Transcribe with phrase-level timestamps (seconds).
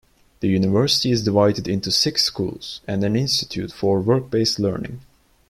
[0.39, 5.01] The university is divided into six schools and an Institute for Work Based Learning.